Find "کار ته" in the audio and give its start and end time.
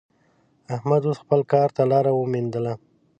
1.51-1.81